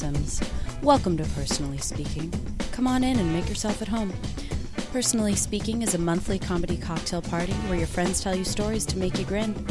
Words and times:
handsomes. 0.00 0.40
Welcome 0.82 1.16
to 1.18 1.24
Personally 1.24 1.78
Speaking. 1.78 2.32
Come 2.72 2.86
on 2.86 3.04
in 3.04 3.18
and 3.18 3.32
make 3.32 3.48
yourself 3.48 3.82
at 3.82 3.88
home. 3.88 4.12
Personally 4.92 5.34
Speaking 5.34 5.82
is 5.82 5.94
a 5.94 5.98
monthly 5.98 6.38
comedy 6.38 6.76
cocktail 6.76 7.22
party 7.22 7.52
where 7.52 7.78
your 7.78 7.86
friends 7.86 8.22
tell 8.22 8.34
you 8.34 8.44
stories 8.44 8.86
to 8.86 8.98
make 8.98 9.18
you 9.18 9.24
grin. 9.24 9.66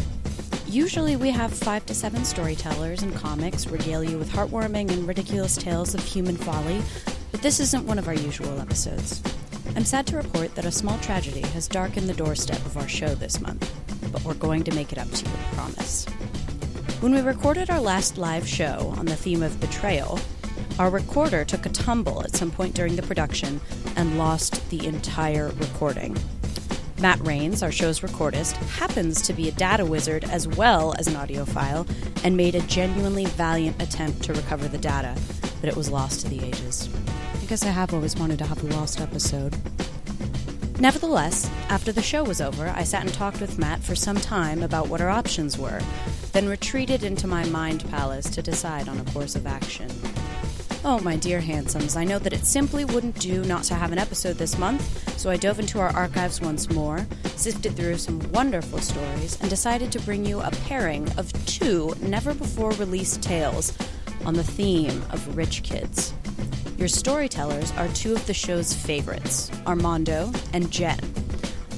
Usually, 0.67 1.15
we 1.15 1.31
have 1.31 1.51
five 1.51 1.85
to 1.87 1.95
seven 1.95 2.23
storytellers 2.23 3.01
and 3.01 3.15
comics 3.15 3.67
regale 3.67 4.03
you 4.03 4.17
with 4.19 4.31
heartwarming 4.31 4.91
and 4.91 5.07
ridiculous 5.07 5.57
tales 5.57 5.95
of 5.95 6.03
human 6.03 6.37
folly, 6.37 6.81
but 7.31 7.41
this 7.41 7.59
isn't 7.59 7.87
one 7.87 7.97
of 7.97 8.07
our 8.07 8.13
usual 8.13 8.59
episodes. 8.59 9.23
I'm 9.75 9.85
sad 9.85 10.05
to 10.07 10.17
report 10.17 10.53
that 10.55 10.65
a 10.65 10.71
small 10.71 10.99
tragedy 10.99 11.41
has 11.41 11.67
darkened 11.67 12.07
the 12.07 12.13
doorstep 12.13 12.63
of 12.65 12.77
our 12.77 12.87
show 12.87 13.15
this 13.15 13.41
month, 13.41 13.71
but 14.11 14.23
we're 14.23 14.35
going 14.35 14.63
to 14.65 14.75
make 14.75 14.91
it 14.91 14.99
up 14.99 15.09
to 15.09 15.25
you, 15.25 15.31
I 15.31 15.55
promise. 15.55 16.05
When 16.99 17.15
we 17.15 17.21
recorded 17.21 17.69
our 17.69 17.79
last 17.79 18.17
live 18.17 18.45
show 18.45 18.93
on 18.97 19.05
the 19.05 19.15
theme 19.15 19.41
of 19.41 19.57
betrayal, 19.61 20.19
our 20.77 20.89
recorder 20.89 21.45
took 21.45 21.65
a 21.65 21.69
tumble 21.69 22.21
at 22.23 22.35
some 22.35 22.51
point 22.51 22.75
during 22.75 22.97
the 22.97 23.01
production 23.01 23.61
and 23.95 24.17
lost 24.17 24.69
the 24.69 24.85
entire 24.85 25.47
recording. 25.47 26.17
Matt 26.99 27.25
Rains, 27.25 27.63
our 27.63 27.71
show's 27.71 28.01
recordist, 28.01 28.57
happens 28.71 29.21
to 29.21 29.31
be 29.31 29.47
a 29.47 29.53
data 29.53 29.85
wizard 29.85 30.25
as 30.25 30.45
well 30.45 30.93
as 30.99 31.07
an 31.07 31.13
audiophile 31.13 31.89
and 32.25 32.35
made 32.35 32.53
a 32.53 32.61
genuinely 32.63 33.27
valiant 33.27 33.81
attempt 33.81 34.21
to 34.23 34.33
recover 34.33 34.67
the 34.67 34.77
data, 34.77 35.15
but 35.61 35.69
it 35.69 35.77
was 35.77 35.89
lost 35.89 36.19
to 36.19 36.27
the 36.27 36.43
ages. 36.43 36.89
I 37.41 37.45
guess 37.45 37.63
I 37.63 37.69
have 37.69 37.93
always 37.93 38.17
wanted 38.17 38.39
to 38.39 38.45
have 38.45 38.61
a 38.61 38.75
lost 38.75 38.99
episode. 38.99 39.55
Nevertheless, 40.81 41.49
after 41.69 41.93
the 41.93 42.01
show 42.01 42.25
was 42.25 42.41
over, 42.41 42.67
I 42.67 42.83
sat 42.83 43.03
and 43.03 43.13
talked 43.13 43.39
with 43.39 43.57
Matt 43.57 43.81
for 43.81 43.95
some 43.95 44.17
time 44.17 44.63
about 44.63 44.89
what 44.89 44.99
our 44.99 45.09
options 45.09 45.57
were, 45.57 45.81
then 46.31 46.47
retreated 46.47 47.03
into 47.03 47.27
my 47.27 47.45
mind 47.45 47.87
palace 47.89 48.29
to 48.29 48.41
decide 48.41 48.87
on 48.87 48.99
a 48.99 49.11
course 49.11 49.35
of 49.35 49.47
action. 49.47 49.89
Oh, 50.85 50.99
my 51.01 51.17
dear 51.17 51.41
handsomes, 51.41 51.97
I 51.97 52.05
know 52.05 52.19
that 52.19 52.31
it 52.31 52.45
simply 52.45 52.85
wouldn't 52.85 53.19
do 53.19 53.43
not 53.43 53.63
to 53.63 53.75
have 53.75 53.91
an 53.91 53.99
episode 53.99 54.37
this 54.37 54.57
month, 54.57 55.19
so 55.19 55.29
I 55.29 55.35
dove 55.35 55.59
into 55.59 55.79
our 55.79 55.89
archives 55.89 56.39
once 56.39 56.69
more, 56.69 57.05
sifted 57.35 57.75
through 57.75 57.97
some 57.97 58.19
wonderful 58.31 58.79
stories, 58.79 59.37
and 59.41 59.49
decided 59.49 59.91
to 59.91 59.99
bring 60.01 60.23
you 60.25 60.39
a 60.39 60.51
pairing 60.67 61.09
of 61.17 61.33
two 61.45 61.93
never 62.01 62.33
before 62.33 62.71
released 62.71 63.21
tales 63.21 63.77
on 64.25 64.35
the 64.35 64.43
theme 64.43 65.03
of 65.11 65.35
rich 65.35 65.63
kids. 65.63 66.13
Your 66.77 66.87
storytellers 66.87 67.73
are 67.73 67.89
two 67.89 68.13
of 68.13 68.25
the 68.25 68.33
show's 68.33 68.73
favorites, 68.73 69.51
Armando 69.67 70.31
and 70.53 70.71
Jen. 70.71 70.99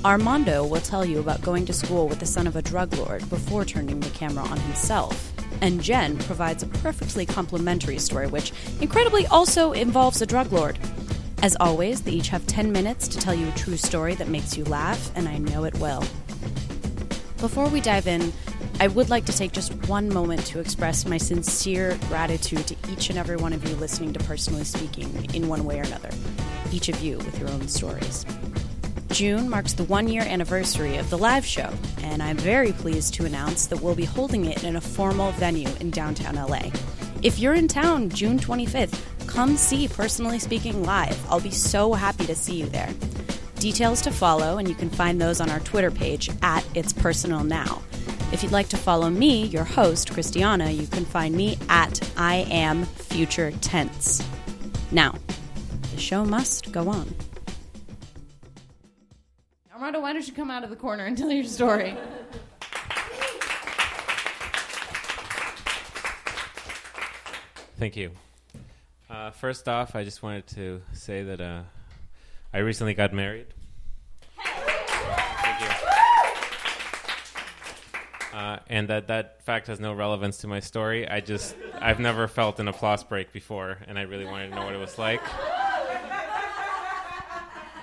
Armando 0.03 0.65
will 0.65 0.81
tell 0.81 1.05
you 1.05 1.19
about 1.19 1.43
going 1.43 1.63
to 1.67 1.73
school 1.73 2.07
with 2.07 2.19
the 2.19 2.25
son 2.25 2.47
of 2.47 2.55
a 2.55 2.61
drug 2.61 2.91
lord 2.95 3.29
before 3.29 3.63
turning 3.63 3.99
the 3.99 4.09
camera 4.09 4.43
on 4.43 4.59
himself. 4.59 5.31
And 5.61 5.79
Jen 5.79 6.17
provides 6.17 6.63
a 6.63 6.67
perfectly 6.67 7.23
complimentary 7.23 7.99
story, 7.99 8.25
which 8.25 8.51
incredibly 8.79 9.27
also 9.27 9.73
involves 9.73 10.19
a 10.19 10.25
drug 10.25 10.51
lord. 10.51 10.79
As 11.43 11.55
always, 11.59 12.01
they 12.01 12.13
each 12.13 12.29
have 12.29 12.47
10 12.47 12.71
minutes 12.71 13.07
to 13.09 13.19
tell 13.19 13.35
you 13.35 13.47
a 13.47 13.51
true 13.51 13.77
story 13.77 14.15
that 14.15 14.27
makes 14.27 14.57
you 14.57 14.63
laugh, 14.65 15.11
and 15.15 15.27
I 15.29 15.37
know 15.37 15.65
it 15.65 15.77
will. 15.77 16.03
Before 17.37 17.69
we 17.69 17.79
dive 17.79 18.07
in, 18.07 18.33
I 18.79 18.87
would 18.87 19.11
like 19.11 19.25
to 19.25 19.37
take 19.37 19.51
just 19.51 19.87
one 19.87 20.11
moment 20.11 20.43
to 20.47 20.59
express 20.59 21.05
my 21.05 21.17
sincere 21.17 21.95
gratitude 22.07 22.65
to 22.67 22.75
each 22.91 23.11
and 23.11 23.19
every 23.19 23.35
one 23.35 23.53
of 23.53 23.67
you 23.69 23.75
listening 23.75 24.13
to 24.13 24.19
Personally 24.21 24.63
Speaking 24.63 25.29
in 25.35 25.47
one 25.47 25.63
way 25.63 25.79
or 25.79 25.83
another, 25.83 26.09
each 26.71 26.89
of 26.89 26.99
you 27.01 27.17
with 27.17 27.39
your 27.39 27.49
own 27.49 27.67
stories. 27.67 28.25
June 29.11 29.49
marks 29.49 29.73
the 29.73 29.83
one 29.83 30.07
year 30.07 30.21
anniversary 30.21 30.95
of 30.95 31.09
the 31.09 31.17
live 31.17 31.45
show, 31.45 31.69
and 32.01 32.23
I'm 32.23 32.37
very 32.37 32.71
pleased 32.71 33.13
to 33.15 33.25
announce 33.25 33.67
that 33.67 33.81
we'll 33.81 33.93
be 33.93 34.05
holding 34.05 34.45
it 34.45 34.63
in 34.63 34.77
a 34.77 34.81
formal 34.81 35.31
venue 35.33 35.67
in 35.81 35.91
downtown 35.91 36.35
LA. 36.35 36.71
If 37.21 37.37
you're 37.37 37.53
in 37.53 37.67
town 37.67 38.09
June 38.09 38.39
25th, 38.39 39.01
come 39.27 39.57
see 39.57 39.89
Personally 39.89 40.39
Speaking 40.39 40.83
live. 40.83 41.19
I'll 41.29 41.41
be 41.41 41.51
so 41.51 41.93
happy 41.93 42.25
to 42.25 42.35
see 42.35 42.55
you 42.55 42.67
there. 42.67 42.89
Details 43.55 44.01
to 44.03 44.11
follow, 44.11 44.57
and 44.57 44.67
you 44.67 44.75
can 44.75 44.89
find 44.89 45.19
those 45.19 45.41
on 45.41 45.49
our 45.49 45.59
Twitter 45.59 45.91
page 45.91 46.29
at 46.41 46.65
It's 46.73 46.93
Personal 46.93 47.43
Now. 47.43 47.81
If 48.31 48.43
you'd 48.43 48.53
like 48.53 48.69
to 48.69 48.77
follow 48.77 49.09
me, 49.09 49.45
your 49.47 49.65
host, 49.65 50.13
Christiana, 50.13 50.71
you 50.71 50.87
can 50.87 51.03
find 51.03 51.35
me 51.35 51.57
at 51.67 51.99
I 52.15 52.47
Am 52.49 52.85
Future 52.85 53.51
Tense. 53.59 54.25
Now, 54.89 55.15
the 55.93 55.99
show 55.99 56.23
must 56.23 56.71
go 56.71 56.87
on. 56.87 57.13
Why 59.99 60.13
don't 60.13 60.25
you 60.27 60.33
come 60.33 60.49
out 60.49 60.63
of 60.63 60.69
the 60.69 60.75
corner 60.75 61.05
and 61.05 61.17
tell 61.17 61.31
your 61.31 61.43
story? 61.43 61.97
Thank 67.77 67.97
you. 67.97 68.11
Uh, 69.09 69.31
first 69.31 69.67
off, 69.67 69.95
I 69.95 70.03
just 70.03 70.21
wanted 70.21 70.47
to 70.47 70.81
say 70.93 71.23
that 71.23 71.41
uh, 71.41 71.63
I 72.53 72.59
recently 72.59 72.93
got 72.93 73.11
married. 73.13 73.47
Uh, 78.33 78.59
and 78.69 78.87
that 78.87 79.07
that 79.07 79.43
fact 79.43 79.67
has 79.67 79.79
no 79.79 79.93
relevance 79.93 80.37
to 80.37 80.47
my 80.47 80.59
story. 80.61 81.07
I 81.07 81.19
just 81.19 81.55
I've 81.79 81.99
never 81.99 82.27
felt 82.27 82.59
an 82.59 82.67
applause 82.67 83.03
break 83.03 83.33
before, 83.33 83.77
and 83.87 83.99
I 83.99 84.03
really 84.03 84.25
wanted 84.25 84.49
to 84.49 84.55
know 84.55 84.65
what 84.65 84.73
it 84.73 84.79
was 84.79 84.97
like. 84.97 85.21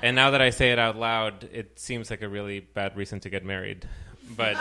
And 0.03 0.14
now 0.14 0.31
that 0.31 0.41
I 0.41 0.50
say 0.50 0.70
it 0.70 0.78
out 0.78 0.97
loud, 0.97 1.48
it 1.53 1.78
seems 1.78 2.10
like 2.10 2.22
a 2.22 2.28
really 2.28 2.60
bad 2.60 2.97
reason 2.97 3.20
to 3.20 3.31
get 3.31 3.44
married, 3.44 3.88
but 4.36 4.56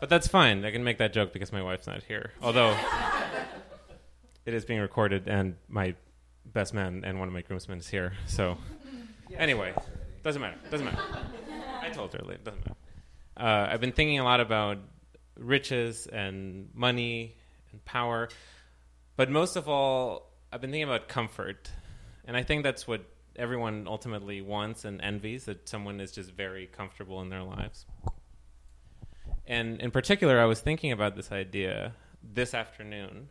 but 0.00 0.08
that's 0.08 0.28
fine. 0.28 0.64
I 0.64 0.70
can 0.70 0.84
make 0.84 0.98
that 0.98 1.12
joke 1.12 1.32
because 1.32 1.52
my 1.52 1.62
wife's 1.62 1.86
not 1.86 2.02
here. 2.04 2.32
Although 2.42 2.76
it 4.44 4.54
is 4.54 4.64
being 4.64 4.80
recorded, 4.80 5.26
and 5.26 5.56
my 5.68 5.94
best 6.44 6.72
man 6.72 7.02
and 7.04 7.18
one 7.18 7.26
of 7.26 7.34
my 7.34 7.42
groomsmen 7.42 7.78
is 7.78 7.88
here. 7.88 8.12
So 8.26 8.56
anyway, 9.36 9.74
doesn't 10.22 10.40
matter. 10.40 10.56
Doesn't 10.70 10.86
matter. 10.86 11.02
I 11.82 11.90
told 11.90 12.12
her. 12.12 12.20
It 12.30 12.44
doesn't 12.44 12.60
matter. 12.60 12.76
Uh, 13.36 13.72
I've 13.72 13.80
been 13.80 13.92
thinking 13.92 14.18
a 14.18 14.24
lot 14.24 14.40
about 14.40 14.78
riches 15.36 16.06
and 16.06 16.68
money 16.74 17.36
and 17.72 17.84
power, 17.84 18.28
but 19.16 19.30
most 19.30 19.56
of 19.56 19.68
all, 19.68 20.32
I've 20.52 20.60
been 20.60 20.70
thinking 20.70 20.88
about 20.88 21.08
comfort, 21.08 21.70
and 22.26 22.36
I 22.36 22.42
think 22.42 22.62
that's 22.62 22.86
what 22.86 23.04
everyone 23.36 23.86
ultimately 23.86 24.40
wants 24.40 24.84
and 24.84 25.00
envies 25.00 25.44
that 25.44 25.68
someone 25.68 26.00
is 26.00 26.12
just 26.12 26.32
very 26.32 26.66
comfortable 26.66 27.20
in 27.20 27.28
their 27.28 27.42
lives. 27.42 27.86
And 29.46 29.80
in 29.80 29.90
particular, 29.90 30.40
I 30.40 30.46
was 30.46 30.60
thinking 30.60 30.92
about 30.92 31.14
this 31.14 31.30
idea 31.30 31.92
this 32.22 32.54
afternoon 32.54 33.28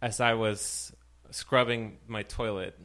as 0.00 0.20
I 0.20 0.34
was 0.34 0.92
scrubbing 1.30 1.98
my 2.06 2.22
toilet 2.22 2.78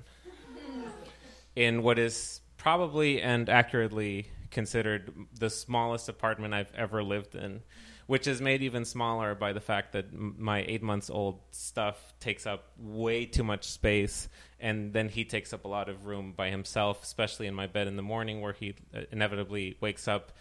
in 1.55 1.81
what 1.83 1.97
is 1.97 2.41
probably 2.57 3.21
and 3.21 3.49
accurately 3.49 4.27
considered 4.51 5.13
the 5.39 5.49
smallest 5.49 6.09
apartment 6.09 6.53
I've 6.53 6.71
ever 6.75 7.03
lived 7.03 7.35
in, 7.35 7.61
which 8.07 8.27
is 8.27 8.41
made 8.41 8.61
even 8.63 8.83
smaller 8.85 9.35
by 9.35 9.53
the 9.53 9.61
fact 9.61 9.93
that 9.93 10.13
my 10.13 10.63
eight 10.67 10.81
months 10.81 11.09
old 11.09 11.39
stuff 11.51 12.13
takes 12.19 12.47
up 12.47 12.71
way 12.77 13.25
too 13.25 13.43
much 13.43 13.65
space, 13.65 14.27
and 14.59 14.93
then 14.93 15.09
he 15.09 15.23
takes 15.23 15.53
up 15.53 15.65
a 15.65 15.67
lot 15.67 15.89
of 15.89 16.05
room 16.05 16.33
by 16.35 16.49
himself, 16.49 17.03
especially 17.03 17.47
in 17.47 17.53
my 17.53 17.67
bed 17.67 17.87
in 17.87 17.95
the 17.95 18.01
morning 18.01 18.41
where 18.41 18.53
he 18.53 18.73
uh, 18.95 19.01
inevitably 19.11 19.77
wakes 19.79 20.07
up 20.07 20.31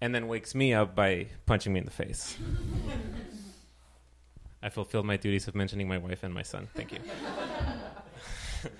and 0.00 0.14
then 0.14 0.26
wakes 0.26 0.54
me 0.54 0.74
up 0.74 0.96
by 0.96 1.28
punching 1.46 1.72
me 1.72 1.78
in 1.78 1.84
the 1.84 1.92
face. 1.92 2.36
I 4.62 4.68
fulfilled 4.68 5.06
my 5.06 5.16
duties 5.16 5.46
of 5.48 5.54
mentioning 5.54 5.86
my 5.86 5.98
wife 5.98 6.24
and 6.24 6.34
my 6.34 6.42
son. 6.42 6.68
Thank 6.74 6.92
you. 6.92 6.98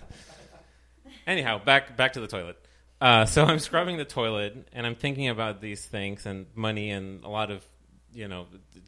Anyhow, 1.26 1.62
back 1.64 1.96
back 1.96 2.14
to 2.14 2.20
the 2.20 2.26
toilet. 2.26 2.56
Uh, 3.00 3.24
so 3.24 3.44
I'm 3.44 3.58
scrubbing 3.58 3.96
the 3.96 4.04
toilet, 4.04 4.68
and 4.72 4.86
I'm 4.86 4.94
thinking 4.94 5.28
about 5.28 5.60
these 5.60 5.84
things 5.84 6.24
and 6.24 6.46
money 6.54 6.90
and 6.90 7.24
a 7.24 7.28
lot 7.28 7.50
of, 7.50 7.66
you 8.12 8.28
know, 8.28 8.46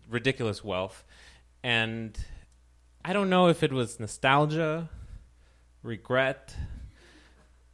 ridiculous 0.08 0.62
wealth, 0.62 1.04
and 1.62 2.18
I 3.04 3.12
don't 3.12 3.30
know 3.30 3.48
if 3.48 3.62
it 3.62 3.72
was 3.72 4.00
nostalgia, 4.00 4.88
regret, 5.82 6.54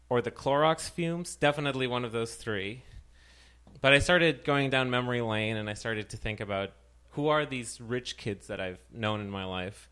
or 0.09 0.21
the 0.21 0.31
Clorox 0.31 0.91
fumes. 0.91 1.37
Definitely 1.37 1.87
one 1.87 2.05
of 2.05 2.13
those 2.13 2.35
three. 2.35 2.83
But 3.81 3.93
I 3.93 3.99
started 3.99 4.45
going 4.45 4.71
down 4.71 4.91
memory 4.91 5.23
lane, 5.23 5.57
and 5.57 5.71
I 5.71 5.75
started 5.75 6.11
to 6.11 6.17
think 6.17 6.41
about 6.41 6.71
who 7.11 7.29
are 7.29 7.47
these 7.47 7.81
rich 7.81 8.17
kids 8.17 8.49
that 8.49 8.61
I've 8.61 8.81
known 8.93 9.21
in 9.21 9.31
my 9.31 9.45
life, 9.45 9.89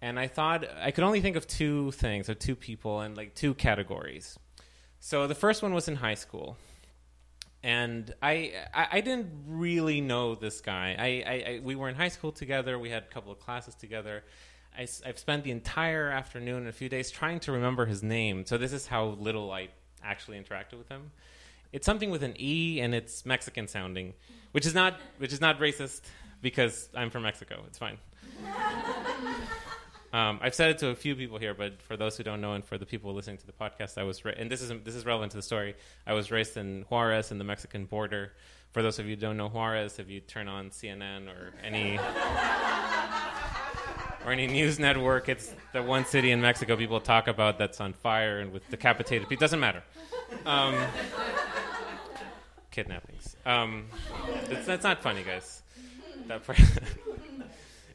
and 0.00 0.18
I 0.18 0.26
thought 0.26 0.64
I 0.80 0.90
could 0.90 1.04
only 1.04 1.20
think 1.20 1.36
of 1.36 1.46
two 1.46 1.90
things 1.92 2.28
or 2.28 2.34
two 2.34 2.56
people 2.56 3.00
and 3.00 3.16
like 3.16 3.34
two 3.34 3.54
categories. 3.54 4.38
So 5.00 5.26
the 5.26 5.34
first 5.34 5.62
one 5.62 5.74
was 5.74 5.88
in 5.88 5.96
high 5.96 6.14
school, 6.14 6.56
and 7.66 8.14
I 8.22 8.52
I, 8.72 8.86
I 8.92 9.00
didn't 9.00 9.26
really 9.48 10.00
know 10.00 10.36
this 10.36 10.60
guy. 10.60 10.94
I, 10.96 11.06
I, 11.06 11.34
I 11.34 11.60
we 11.64 11.74
were 11.74 11.88
in 11.88 11.96
high 11.96 12.08
school 12.08 12.30
together. 12.30 12.78
We 12.78 12.90
had 12.90 13.02
a 13.02 13.12
couple 13.12 13.32
of 13.32 13.40
classes 13.40 13.74
together. 13.74 14.22
I, 14.78 14.86
have 15.04 15.18
spent 15.18 15.42
the 15.42 15.50
entire 15.50 16.08
afternoon 16.10 16.58
and 16.58 16.68
a 16.68 16.72
few 16.72 16.88
days 16.88 17.10
trying 17.10 17.40
to 17.40 17.52
remember 17.52 17.86
his 17.86 18.02
name. 18.02 18.44
So 18.46 18.56
this 18.56 18.72
is 18.72 18.86
how 18.86 19.06
little 19.18 19.50
I 19.50 19.68
actually 20.04 20.38
interacted 20.38 20.78
with 20.78 20.88
him. 20.88 21.10
It's 21.72 21.86
something 21.86 22.10
with 22.10 22.22
an 22.22 22.34
E 22.38 22.80
and 22.80 22.94
it's 22.94 23.26
Mexican 23.26 23.66
sounding, 23.66 24.14
which 24.52 24.64
is 24.64 24.74
not 24.74 25.00
which 25.18 25.32
is 25.32 25.40
not 25.40 25.58
racist 25.58 26.02
because 26.42 26.88
I'm 26.94 27.10
from 27.10 27.24
Mexico. 27.24 27.64
It's 27.66 27.78
fine. 27.78 27.98
Um, 30.16 30.40
I've 30.40 30.54
said 30.54 30.70
it 30.70 30.78
to 30.78 30.88
a 30.88 30.94
few 30.94 31.14
people 31.14 31.36
here, 31.36 31.52
but 31.52 31.82
for 31.82 31.94
those 31.94 32.16
who 32.16 32.22
don't 32.22 32.40
know, 32.40 32.54
and 32.54 32.64
for 32.64 32.78
the 32.78 32.86
people 32.86 33.12
listening 33.12 33.36
to 33.36 33.46
the 33.46 33.52
podcast, 33.52 33.98
I 33.98 34.02
was 34.02 34.24
ra- 34.24 34.32
and 34.34 34.50
this 34.50 34.62
is 34.62 34.72
this 34.82 34.94
is 34.94 35.04
relevant 35.04 35.32
to 35.32 35.36
the 35.36 35.42
story. 35.42 35.74
I 36.06 36.14
was 36.14 36.30
raised 36.30 36.56
in 36.56 36.86
Juarez, 36.88 37.32
in 37.32 37.36
the 37.36 37.44
Mexican 37.44 37.84
border. 37.84 38.32
For 38.72 38.80
those 38.80 38.98
of 38.98 39.04
you 39.04 39.14
who 39.14 39.20
don't 39.20 39.36
know 39.36 39.50
Juarez, 39.50 39.98
if 39.98 40.08
you 40.08 40.20
turn 40.20 40.48
on 40.48 40.70
CNN 40.70 41.28
or 41.28 41.52
any 41.62 41.98
or 44.24 44.32
any 44.32 44.46
news 44.46 44.78
network, 44.78 45.28
it's 45.28 45.54
the 45.74 45.82
one 45.82 46.06
city 46.06 46.30
in 46.30 46.40
Mexico 46.40 46.76
people 46.76 46.98
talk 46.98 47.28
about 47.28 47.58
that's 47.58 47.78
on 47.82 47.92
fire 47.92 48.38
and 48.38 48.54
with 48.54 48.66
decapitated 48.70 49.28
people. 49.28 49.42
Doesn't 49.42 49.60
matter. 49.60 49.82
Um, 50.46 50.76
kidnappings. 52.70 53.36
Um, 53.44 53.88
it's, 54.48 54.64
that's 54.64 54.84
not 54.84 55.02
funny, 55.02 55.22
guys. 55.24 55.60
That 56.26 56.42
part. 56.42 56.58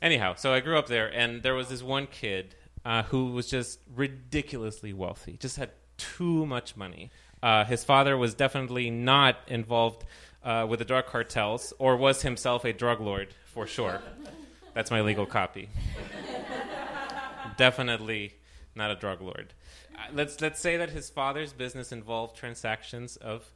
Anyhow, 0.01 0.33
so 0.36 0.51
I 0.51 0.62
grew 0.62 0.77
up 0.77 0.88
there, 0.88 1.07
and 1.13 1.44
there 1.44 1.53
was 1.53 1.69
this 1.69 1.83
one 1.83 2.07
kid 2.07 2.56
uh, 2.83 3.03
who 3.03 3.27
was 3.27 3.48
just 3.48 3.80
ridiculously 3.94 4.94
wealthy, 4.94 5.38
just 5.39 5.57
had 5.57 5.69
too 5.98 6.45
much 6.48 6.75
money. 6.75 7.12
Uh, 7.44 7.65
his 7.65 7.83
father 7.83 8.18
was 8.18 8.33
definitely 8.33 8.89
not 8.89 9.38
involved 9.48 10.06
uh, 10.44 10.65
with 10.68 10.80
the 10.80 10.86
drug 10.86 11.06
cartels, 11.06 11.71
or 11.77 11.95
was 11.95 12.24
himself 12.24 12.65
a 12.65 12.74
drug 12.74 13.00
lord 13.00 13.36
for 13.45 13.68
sure. 13.68 14.01
That's 14.74 14.89
my 14.89 15.01
legal 15.01 15.27
copy. 15.27 15.69
definitely 17.57 18.33
not 18.74 18.89
a 18.89 18.95
drug 18.95 19.21
lord. 19.21 19.54
Uh, 19.95 20.00
let's 20.13 20.42
let's 20.42 20.59
say 20.59 20.77
that 20.77 20.89
his 20.89 21.09
father's 21.09 21.54
business 21.54 21.92
involved 21.92 22.36
transactions 22.36 23.18
of 23.18 23.51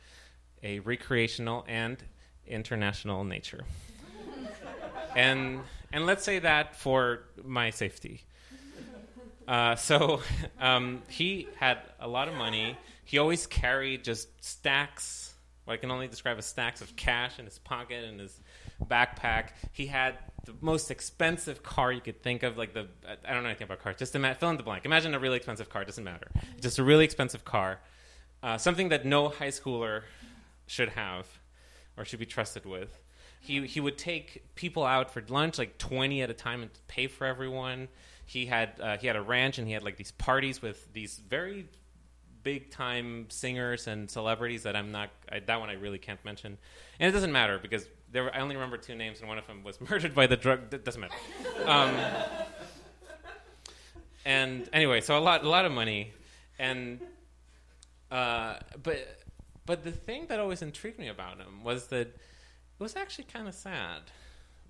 a 0.62 0.80
recreational 0.80 1.66
and 1.68 2.04
international 2.46 3.24
nature. 3.24 3.64
and 5.16 5.62
and 5.96 6.06
let's 6.06 6.26
say 6.26 6.40
that 6.40 6.76
for 6.76 7.22
my 7.42 7.70
safety. 7.70 8.22
Uh, 9.48 9.78
so 9.78 10.22
um, 10.60 11.02
he 11.08 11.48
had 11.56 11.78
a 12.02 12.08
lot 12.08 12.28
of 12.28 12.34
money. 12.34 12.78
He 13.06 13.18
always 13.18 13.48
carried 13.48 14.04
just 14.04 14.28
stacks, 14.44 15.34
what 15.64 15.76
I 15.76 15.78
can 15.78 15.92
only 15.92 16.10
describe 16.10 16.38
as 16.38 16.46
stacks 16.46 16.82
of 16.82 16.98
cash 16.98 17.40
in 17.40 17.46
his 17.46 17.60
pocket 17.60 18.04
and 18.04 18.20
his 18.20 18.38
backpack. 18.84 19.52
He 19.72 19.86
had 19.86 20.16
the 20.44 20.54
most 20.60 20.92
expensive 20.92 21.64
car 21.64 21.94
you 21.94 22.02
could 22.02 22.22
think 22.22 22.44
of, 22.44 22.58
like 22.58 22.74
the 22.74 22.88
I 23.08 23.34
don't 23.34 23.44
know 23.44 23.50
anything 23.50 23.64
about 23.64 23.80
cars. 23.80 23.96
Just 23.96 24.16
ima- 24.16 24.36
fill 24.36 24.50
in 24.50 24.58
the 24.58 24.64
blank. 24.64 24.84
Imagine 24.84 25.16
a 25.16 25.20
really 25.20 25.38
expensive 25.38 25.70
car. 25.70 25.86
Doesn't 25.86 26.04
matter. 26.04 26.28
Just 26.60 26.78
a 26.78 26.84
really 26.84 27.06
expensive 27.06 27.46
car, 27.46 27.80
uh, 28.44 28.58
something 28.58 28.90
that 28.90 29.06
no 29.06 29.30
high 29.30 29.48
schooler 29.48 30.02
should 30.68 30.90
have 30.90 31.26
or 31.96 32.04
should 32.04 32.20
be 32.20 32.26
trusted 32.26 32.66
with. 32.66 33.00
He 33.42 33.66
he 33.68 33.80
would 33.80 33.98
take 33.98 34.44
people 34.56 34.84
out 34.84 35.12
for 35.12 35.24
lunch, 35.28 35.58
like 35.58 35.78
twenty 35.78 36.22
at 36.22 36.30
a 36.30 36.34
time, 36.34 36.62
and 36.62 36.72
pay 36.88 37.08
for 37.08 37.26
everyone. 37.26 37.88
He 38.26 38.46
had 38.46 38.80
uh, 38.82 38.98
he 38.98 39.08
had 39.08 39.16
a 39.16 39.22
ranch, 39.22 39.58
and 39.58 39.68
he 39.68 39.74
had 39.74 39.84
like 39.84 39.98
these 39.98 40.12
parties 40.12 40.62
with 40.62 40.92
these 40.94 41.18
very 41.30 41.68
big 42.44 42.70
time 42.70 43.26
singers 43.30 43.88
and 43.88 44.10
celebrities 44.10 44.64
that 44.64 44.76
I'm 44.76 44.92
not 44.92 45.10
I, 45.32 45.40
that 45.40 45.60
one 45.60 45.70
I 45.70 45.74
really 45.74 45.98
can't 46.00 46.24
mention, 46.26 46.58
and 47.00 47.10
it 47.10 47.12
doesn't 47.12 47.32
matter 47.32 47.60
because 47.60 47.88
there 48.12 48.24
were, 48.24 48.34
I 48.34 48.40
only 48.40 48.56
remember 48.56 48.78
two 48.78 48.96
names, 48.96 49.20
and 49.20 49.28
one 49.28 49.38
of 49.38 49.46
them 49.48 49.64
was 49.64 49.80
murdered 49.90 50.16
by 50.16 50.28
the 50.28 50.38
drug. 50.38 50.70
That 50.70 50.86
doesn't 50.86 51.02
matter. 51.02 51.14
Um, 51.66 51.96
and 54.26 54.70
anyway, 54.74 55.02
so 55.02 55.18
a 55.18 55.20
lot 55.20 55.44
a 55.44 55.50
lot 55.50 55.66
of 55.66 55.72
money, 55.72 56.14
and 56.58 57.00
uh, 58.10 58.56
but 58.82 59.20
but 59.66 59.84
the 59.84 59.92
thing 59.92 60.28
that 60.28 60.40
always 60.40 60.62
intrigued 60.62 61.00
me 61.00 61.10
about 61.10 61.38
him 61.38 61.64
was 61.64 61.88
that 61.88 62.16
it 62.80 62.84
was 62.84 62.96
actually 62.96 63.26
kind 63.26 63.48
of 63.48 63.54
sad 63.54 64.02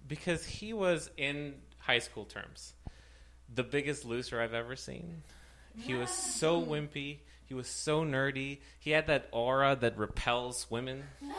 because 0.07 0.45
he 0.45 0.73
was 0.73 1.09
in 1.17 1.55
high 1.79 1.99
school 1.99 2.25
terms 2.25 2.73
the 3.53 3.63
biggest 3.63 4.05
loser 4.05 4.41
I've 4.41 4.53
ever 4.53 4.75
seen. 4.75 5.21
He 5.77 5.93
was 5.93 6.09
so 6.09 6.61
wimpy. 6.61 7.19
He 7.45 7.53
was 7.53 7.67
so 7.67 8.03
nerdy. 8.03 8.59
He 8.79 8.91
had 8.91 9.07
that 9.07 9.27
aura 9.31 9.77
that 9.81 9.97
repels 9.97 10.69
women. 10.69 11.03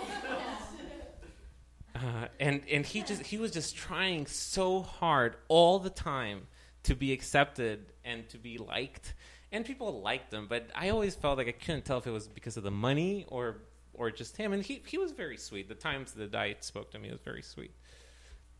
Uh, 1.94 2.28
and 2.38 2.60
and 2.70 2.84
he 2.84 3.00
just 3.00 3.22
he 3.22 3.38
was 3.38 3.50
just 3.50 3.74
trying 3.74 4.26
so 4.26 4.82
hard 4.82 5.34
all 5.48 5.78
the 5.78 5.88
time 5.88 6.46
to 6.82 6.94
be 6.94 7.10
accepted 7.10 7.86
and 8.04 8.28
to 8.28 8.36
be 8.36 8.58
liked. 8.58 9.14
And 9.50 9.64
people 9.64 10.02
liked 10.02 10.30
him, 10.30 10.46
but 10.46 10.68
I 10.74 10.90
always 10.90 11.14
felt 11.14 11.38
like 11.38 11.48
I 11.48 11.52
couldn't 11.52 11.86
tell 11.86 11.96
if 11.96 12.06
it 12.06 12.10
was 12.10 12.28
because 12.28 12.58
of 12.58 12.64
the 12.64 12.70
money 12.70 13.24
or 13.28 13.62
or 13.96 14.10
just 14.10 14.36
him. 14.36 14.52
And 14.52 14.62
he 14.62 14.82
he 14.86 14.98
was 14.98 15.12
very 15.12 15.36
sweet. 15.36 15.68
The 15.68 15.74
times 15.74 16.12
that 16.12 16.34
I 16.34 16.56
spoke 16.60 16.90
to 16.92 16.98
he 16.98 17.10
was 17.10 17.20
very 17.20 17.42
sweet. 17.42 17.72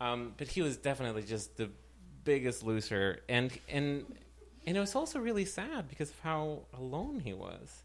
Um, 0.01 0.33
but 0.37 0.49
he 0.49 0.63
was 0.63 0.77
definitely 0.77 1.23
just 1.23 1.57
the 1.57 1.71
biggest 2.25 2.63
loser, 2.63 3.21
and 3.29 3.51
and 3.69 4.05
and 4.67 4.77
it 4.77 4.81
was 4.81 4.95
also 4.95 5.19
really 5.19 5.45
sad 5.45 5.89
because 5.89 6.11
of 6.11 6.19
how 6.21 6.63
alone 6.77 7.21
he 7.21 7.33
was, 7.33 7.83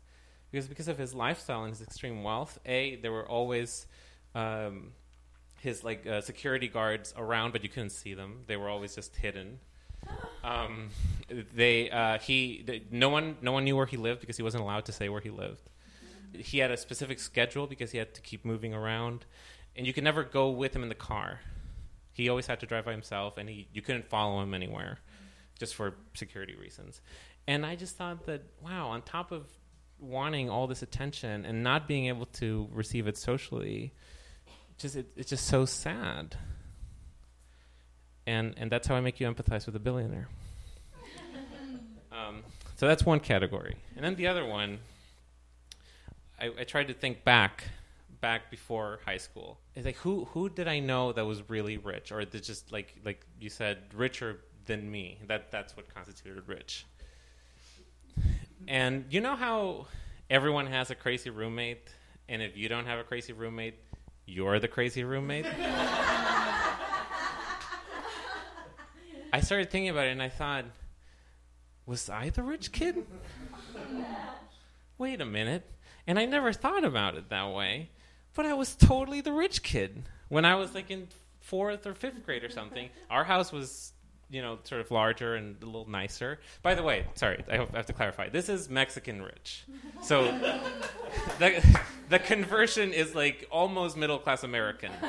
because 0.52 0.68
because 0.68 0.88
of 0.88 0.98
his 0.98 1.14
lifestyle 1.14 1.64
and 1.64 1.72
his 1.72 1.82
extreme 1.82 2.24
wealth. 2.24 2.60
A, 2.66 2.98
there 2.98 3.12
were 3.12 3.28
always 3.28 3.88
um, 4.36 4.92
his 5.62 5.84
like 5.84 6.06
uh, 6.06 6.22
security 6.22 6.68
guards 6.68 7.14
around, 7.16 7.54
but 7.54 7.64
you 7.64 7.70
couldn't 7.70 7.92
see 7.92 8.14
them. 8.14 8.44
They 8.48 8.58
were 8.58 8.68
always 8.68 8.96
just 8.96 9.16
hidden. 9.16 9.60
Um, 10.44 10.90
they 11.56 11.90
uh, 11.90 12.18
he 12.18 12.64
th- 12.66 12.84
no 12.92 13.10
one 13.10 13.38
no 13.42 13.52
one 13.52 13.64
knew 13.64 13.76
where 13.76 13.86
he 13.86 13.98
lived 13.98 14.20
because 14.22 14.38
he 14.38 14.44
wasn't 14.44 14.64
allowed 14.64 14.86
to 14.86 14.92
say 14.92 15.08
where 15.08 15.22
he 15.22 15.30
lived. 15.30 15.70
He 16.34 16.60
had 16.60 16.72
a 16.72 16.78
specific 16.78 17.20
schedule 17.20 17.68
because 17.68 17.92
he 17.92 17.98
had 17.98 18.14
to 18.14 18.22
keep 18.22 18.46
moving 18.46 18.74
around, 18.74 19.26
and 19.76 19.86
you 19.86 19.94
could 19.94 20.04
never 20.04 20.24
go 20.24 20.50
with 20.50 20.76
him 20.76 20.84
in 20.84 20.90
the 20.90 20.96
car. 20.96 21.42
He 22.14 22.30
always 22.30 22.48
had 22.48 22.60
to 22.60 22.66
drive 22.66 22.86
by 22.86 22.92
himself, 22.92 23.38
and 23.38 23.50
he 23.50 23.68
you 23.74 23.82
couldn't 23.82 24.06
follow 24.06 24.42
him 24.42 24.54
anywhere, 24.54 25.00
just 25.60 25.76
for 25.76 25.96
security 26.14 26.56
reasons. 26.56 27.02
And 27.48 27.66
I 27.66 27.76
just 27.76 27.96
thought 27.96 28.26
that 28.26 28.44
wow, 28.62 28.90
on 28.90 29.02
top 29.02 29.32
of 29.32 29.46
wanting 30.00 30.50
all 30.50 30.68
this 30.68 30.82
attention 30.82 31.46
and 31.46 31.64
not 31.64 31.88
being 31.88 32.08
able 32.08 32.26
to 32.26 32.68
receive 32.72 33.08
it 33.08 33.18
socially, 33.18 33.94
just 34.78 34.96
it, 34.96 35.08
it's 35.16 35.30
just 35.30 35.48
so 35.48 35.66
sad. 35.66 36.36
And 38.28 38.54
and 38.58 38.72
that's 38.72 38.88
how 38.88 38.96
I 38.96 39.02
make 39.02 39.20
you 39.20 39.32
empathize 39.32 39.66
with 39.66 39.76
a 39.76 39.80
billionaire. 39.80 40.28
um, 42.12 42.44
so 42.76 42.88
that's 42.88 43.06
one 43.06 43.20
category, 43.20 43.76
and 43.96 44.04
then 44.04 44.16
the 44.16 44.28
other 44.28 44.46
one. 44.46 44.80
I, 46.42 46.52
I 46.60 46.64
tried 46.64 46.88
to 46.88 46.94
think 46.94 47.24
back 47.24 47.66
back 48.20 48.50
before 48.50 49.00
high 49.06 49.18
school. 49.18 49.60
It's 49.76 49.86
like 49.86 49.98
who 49.98 50.26
who 50.26 50.50
did 50.50 50.68
I 50.68 50.80
know 50.80 51.12
that 51.12 51.26
was 51.26 51.50
really 51.50 51.78
rich, 51.78 52.12
or 52.12 52.24
just 52.26 52.72
like 52.72 52.96
like 53.06 53.26
you 53.40 53.50
said, 53.50 53.78
richer 53.94 54.40
than 54.66 54.90
me? 54.90 55.20
That 55.28 55.52
that's 55.52 55.78
what 55.78 55.94
constituted 55.94 56.48
rich. 56.48 56.86
And 58.68 59.06
you 59.10 59.22
know 59.22 59.36
how 59.36 59.88
everyone 60.30 60.68
has 60.68 60.92
a 60.92 60.96
crazy 60.96 61.30
roommate, 61.30 61.90
and 62.30 62.42
if 62.42 62.58
you 62.58 62.70
don't 62.70 62.86
have 62.86 63.00
a 63.00 63.04
crazy 63.04 63.34
roommate, 63.34 63.76
you're 64.26 64.60
the 64.60 64.68
crazy 64.68 65.04
roommate. 65.04 65.46
I 69.34 69.40
started 69.42 69.72
thinking 69.72 69.90
about 69.90 70.08
it, 70.08 70.12
and 70.12 70.22
I 70.22 70.30
thought, 70.30 70.66
was 71.86 72.10
I 72.10 72.30
the 72.30 72.44
rich 72.44 72.72
kid? 72.72 73.06
Wait 74.98 75.22
a 75.22 75.26
minute. 75.26 75.66
And 76.08 76.18
I 76.20 76.26
never 76.26 76.54
thought 76.54 76.84
about 76.84 77.16
it 77.16 77.30
that 77.30 77.52
way. 77.52 77.90
But 78.34 78.46
I 78.46 78.54
was 78.54 78.76
totally 78.76 79.22
the 79.22 79.34
rich 79.34 79.62
kid. 79.64 80.04
When 80.30 80.46
I 80.46 80.56
was 80.56 80.74
like 80.74 80.90
in 80.90 81.08
fourth 81.42 81.86
or 81.86 81.94
fifth 81.94 82.26
grade 82.26 82.44
or 82.44 82.50
something, 82.50 82.90
our 83.10 83.24
house 83.24 83.52
was, 83.52 83.92
you 84.30 84.42
know, 84.42 84.60
sort 84.64 84.82
of 84.82 84.90
larger 84.92 85.36
and 85.36 85.62
a 85.62 85.66
little 85.66 85.90
nicer. 85.90 86.40
By 86.62 86.76
the 86.76 86.84
way, 86.84 87.06
sorry, 87.16 87.44
I 87.52 87.58
have 87.58 87.86
to 87.88 87.94
clarify. 87.94 88.30
This 88.30 88.48
is 88.48 88.70
Mexican 88.70 89.22
rich. 89.22 89.66
So 90.02 90.24
the, 91.40 91.82
the 92.10 92.20
conversion 92.20 92.94
is 92.94 93.14
like 93.14 93.48
almost 93.52 93.98
middle 93.98 94.20
class 94.20 94.44
American. 94.44 94.92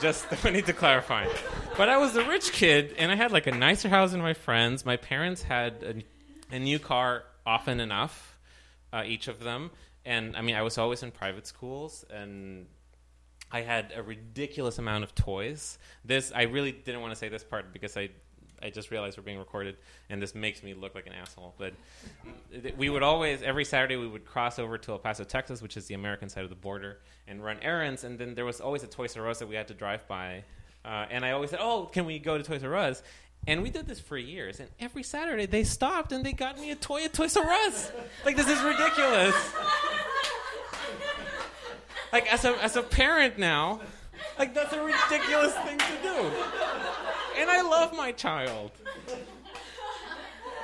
Just 0.00 0.26
I 0.44 0.50
need 0.50 0.66
to 0.66 0.74
clarify. 0.74 1.26
But 1.76 1.88
I 1.88 1.96
was 1.96 2.16
a 2.16 2.24
rich 2.24 2.52
kid, 2.52 2.94
and 2.98 3.10
I 3.10 3.16
had 3.16 3.32
like 3.32 3.46
a 3.46 3.52
nicer 3.52 3.88
house 3.88 4.12
than 4.12 4.20
my 4.20 4.34
friends. 4.34 4.84
My 4.84 4.96
parents 4.96 5.42
had 5.42 6.04
a, 6.50 6.54
a 6.54 6.58
new 6.58 6.78
car 6.78 7.24
often 7.46 7.80
enough, 7.80 8.35
uh, 8.92 9.02
each 9.04 9.28
of 9.28 9.40
them 9.40 9.70
and 10.06 10.36
I 10.36 10.40
mean, 10.40 10.54
I 10.54 10.62
was 10.62 10.78
always 10.78 11.02
in 11.02 11.10
private 11.10 11.48
schools, 11.48 12.04
and 12.08 12.66
I 13.50 13.62
had 13.62 13.92
a 13.94 14.02
ridiculous 14.02 14.78
amount 14.78 15.02
of 15.02 15.14
toys. 15.16 15.78
This 16.04 16.32
I 16.34 16.42
really 16.42 16.70
didn't 16.70 17.00
want 17.00 17.12
to 17.12 17.18
say 17.18 17.28
this 17.28 17.42
part 17.42 17.72
because 17.72 17.96
I, 17.96 18.10
I 18.62 18.70
just 18.70 18.92
realized 18.92 19.18
we're 19.18 19.24
being 19.24 19.38
recorded, 19.38 19.76
and 20.08 20.22
this 20.22 20.32
makes 20.32 20.62
me 20.62 20.74
look 20.74 20.94
like 20.94 21.08
an 21.08 21.12
asshole. 21.12 21.54
But 21.58 21.74
we 22.76 22.88
would 22.88 23.02
always 23.02 23.42
every 23.42 23.64
Saturday 23.64 23.96
we 23.96 24.06
would 24.06 24.24
cross 24.24 24.60
over 24.60 24.78
to 24.78 24.92
El 24.92 24.98
Paso, 25.00 25.24
Texas, 25.24 25.60
which 25.60 25.76
is 25.76 25.86
the 25.86 25.94
American 25.94 26.28
side 26.28 26.44
of 26.44 26.50
the 26.50 26.56
border, 26.56 27.00
and 27.26 27.44
run 27.44 27.58
errands. 27.60 28.04
And 28.04 28.16
then 28.16 28.36
there 28.36 28.44
was 28.44 28.60
always 28.60 28.84
a 28.84 28.86
Toys 28.86 29.16
R 29.16 29.28
Us 29.28 29.40
that 29.40 29.48
we 29.48 29.56
had 29.56 29.66
to 29.68 29.74
drive 29.74 30.06
by, 30.06 30.44
uh, 30.84 31.06
and 31.10 31.24
I 31.24 31.32
always 31.32 31.50
said, 31.50 31.58
"Oh, 31.60 31.90
can 31.92 32.06
we 32.06 32.20
go 32.20 32.38
to 32.38 32.44
Toys 32.44 32.62
R 32.62 32.76
Us?" 32.76 33.02
And 33.46 33.62
we 33.62 33.70
did 33.70 33.86
this 33.86 34.00
for 34.00 34.16
years. 34.16 34.58
And 34.60 34.68
every 34.80 35.02
Saturday 35.02 35.46
they 35.46 35.64
stopped 35.64 36.12
and 36.12 36.24
they 36.24 36.32
got 36.32 36.58
me 36.58 36.70
a 36.70 36.74
toy 36.74 37.04
at 37.04 37.12
Toys 37.12 37.36
R 37.36 37.44
Us. 37.44 37.92
Like 38.24 38.36
this 38.36 38.48
is 38.48 38.60
ridiculous. 38.62 39.34
like 42.12 42.32
as 42.32 42.44
a 42.44 42.62
as 42.62 42.76
a 42.76 42.82
parent 42.82 43.38
now, 43.38 43.80
like 44.38 44.54
that's 44.54 44.72
a 44.72 44.82
ridiculous 44.82 45.54
thing 45.54 45.78
to 45.78 45.96
do. 46.02 46.30
and 47.38 47.50
I 47.50 47.62
love 47.62 47.92
my 47.96 48.12
child. 48.12 48.72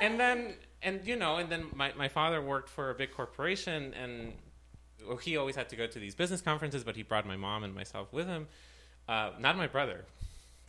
And 0.01 0.19
then, 0.19 0.55
and 0.81 1.05
you 1.05 1.15
know, 1.15 1.37
and 1.37 1.49
then 1.49 1.67
my, 1.73 1.93
my 1.95 2.09
father 2.09 2.41
worked 2.41 2.67
for 2.69 2.89
a 2.89 2.93
big 2.93 3.11
corporation, 3.11 3.93
and 3.93 4.33
he 5.21 5.37
always 5.37 5.55
had 5.55 5.69
to 5.69 5.77
go 5.77 5.87
to 5.87 5.99
these 5.99 6.15
business 6.15 6.41
conferences, 6.41 6.83
but 6.83 6.95
he 6.97 7.03
brought 7.03 7.25
my 7.25 7.37
mom 7.37 7.63
and 7.63 7.73
myself 7.73 8.11
with 8.11 8.27
him. 8.27 8.47
Uh, 9.07 9.31
not 9.39 9.55
my 9.55 9.67
brother, 9.67 10.03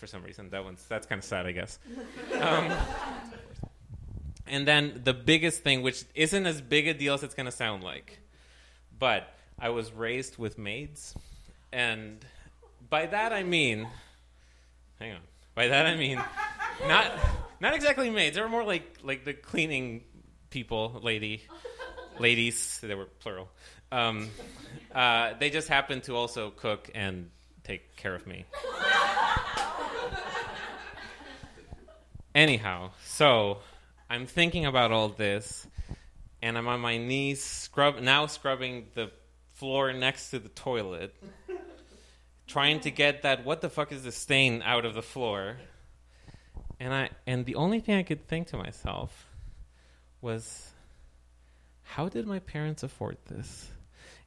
for 0.05 0.09
some 0.09 0.23
reason. 0.23 0.51
That 0.51 0.65
one's 0.65 0.85
that's 0.87 1.07
kind 1.07 1.19
of 1.19 1.25
sad, 1.25 1.47
I 1.47 1.53
guess. 1.53 1.79
Um, 2.39 2.71
and 4.47 4.69
then 4.69 5.01
the 5.03 5.15
biggest 5.15 5.63
thing, 5.63 5.81
which 5.81 6.05
isn't 6.15 6.47
as 6.47 6.61
big 6.61 6.87
a 6.89 6.95
deal 6.95 7.15
as 7.15 7.23
it's 7.23 7.35
going 7.35 7.47
to 7.47 7.53
sound 7.53 7.83
like, 7.83 8.19
but 8.99 9.33
I 9.59 9.71
was 9.71 9.93
raised 9.93 10.37
with 10.37 10.59
maids, 10.59 11.15
and 11.73 12.23
by 12.91 13.07
that 13.07 13.33
I 13.33 13.45
mean, 13.45 13.89
hang 14.99 15.13
on. 15.13 15.21
By 15.55 15.69
that 15.69 15.87
I 15.87 15.97
mean, 15.97 16.23
not 16.87 17.11
not 17.61 17.75
exactly 17.75 18.11
maids. 18.11 18.37
They 18.37 18.43
were 18.43 18.51
more 18.51 18.65
like 18.65 18.99
like 19.03 19.25
the 19.25 19.33
cleaning 19.33 20.05
people, 20.51 21.01
lady, 21.03 21.45
ladies. 22.19 22.79
They 22.83 22.95
were 22.95 23.07
plural. 23.21 23.49
Um, 23.91 24.29
uh, 24.95 25.33
they 25.39 25.49
just 25.49 25.69
happened 25.69 26.03
to 26.05 26.17
also 26.17 26.51
cook 26.51 26.91
and 26.95 27.31
take 27.63 27.97
care 27.97 28.15
of 28.15 28.27
me. 28.27 28.45
Anyhow, 32.35 32.91
so 33.05 33.59
I'm 34.11 34.27
thinking 34.27 34.67
about 34.67 34.91
all 34.91 35.09
this, 35.09 35.69
and 36.43 36.59
I'm 36.59 36.67
on 36.67 36.81
my 36.81 36.99
knees, 36.99 37.43
scrub 37.43 38.01
now 38.01 38.27
scrubbing 38.27 38.87
the 38.95 39.13
floor 39.53 39.93
next 39.93 40.31
to 40.31 40.41
the 40.41 40.49
toilet, 40.49 41.15
trying 42.49 42.81
to 42.81 42.91
get 42.91 43.23
that 43.23 43.45
what 43.45 43.61
the 43.61 43.71
fuck 43.71 43.93
is 43.93 44.03
the 44.03 44.11
stain 44.11 44.63
out 44.65 44.85
of 44.85 44.95
the 44.95 45.03
floor. 45.03 45.59
And 46.81 46.93
I 46.93 47.11
and 47.25 47.47
the 47.47 47.55
only 47.55 47.79
thing 47.79 47.95
I 47.95 48.03
could 48.03 48.27
think 48.27 48.49
to 48.49 48.57
myself 48.57 49.29
was 50.21 50.73
how 51.83 52.09
did 52.09 52.27
my 52.27 52.41
parents 52.41 52.83
afford 52.83 53.17
this? 53.27 53.71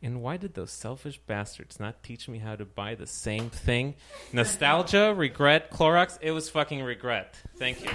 And 0.01 0.21
why 0.21 0.37
did 0.37 0.53
those 0.53 0.71
selfish 0.71 1.17
bastards 1.25 1.79
not 1.79 2.03
teach 2.03 2.29
me 2.29 2.37
how 2.37 2.55
to 2.55 2.65
buy 2.65 2.93
the 2.93 3.07
same 3.07 3.49
thing? 3.49 3.95
Nostalgia, 4.31 5.13
regret, 5.15 5.71
Clorox, 5.71 6.19
it 6.21 6.31
was 6.31 6.49
fucking 6.49 6.83
regret. 6.83 7.35
Thank 7.57 7.81
you. 7.83 7.89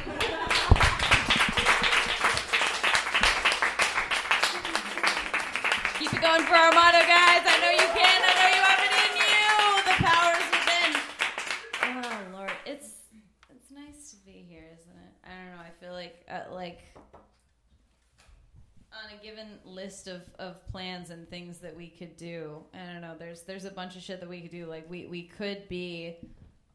Keep 5.98 6.12
it 6.14 6.20
going 6.20 6.42
for 6.42 6.54
Armando, 6.54 6.98
guys. 7.06 7.42
I 7.46 7.58
know 7.62 7.70
you 7.70 7.88
can. 7.94 8.18
I 8.26 8.32
know 8.34 8.50
you 8.50 8.62
have 8.66 8.82
it 8.82 8.94
in 8.98 9.12
you. 9.22 9.46
The 9.86 9.96
power 10.02 10.34
is 10.42 10.48
within. 10.50 10.90
Oh 12.02 12.38
Lord, 12.38 12.52
it's 12.66 12.90
it's 13.48 13.70
nice 13.70 14.10
to 14.10 14.16
be 14.26 14.44
here, 14.48 14.66
isn't 14.74 14.90
it? 14.90 15.12
I 15.24 15.30
don't 15.38 15.56
know. 15.56 15.62
I 15.62 15.70
feel 15.80 15.92
like 15.92 16.24
uh, 16.28 16.52
like 16.52 16.80
on 17.11 17.11
a 19.18 19.24
given 19.24 19.58
list 19.64 20.08
of, 20.08 20.22
of 20.38 20.66
plans 20.68 21.10
and 21.10 21.28
things 21.28 21.58
that 21.58 21.76
we 21.76 21.88
could 21.88 22.16
do. 22.16 22.62
I 22.74 22.92
don't 22.92 23.00
know. 23.00 23.14
There's 23.18 23.42
there's 23.42 23.64
a 23.64 23.70
bunch 23.70 23.96
of 23.96 24.02
shit 24.02 24.20
that 24.20 24.28
we 24.28 24.40
could 24.40 24.50
do. 24.50 24.66
Like 24.66 24.88
we 24.88 25.06
we 25.06 25.24
could 25.24 25.68
be 25.68 26.16